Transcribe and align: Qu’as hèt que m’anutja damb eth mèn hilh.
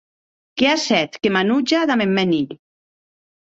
Qu’as 0.57 0.83
hèt 0.93 1.11
que 1.21 1.29
m’anutja 1.33 1.79
damb 1.87 2.03
eth 2.05 2.13
mèn 2.15 2.31
hilh. 2.37 2.53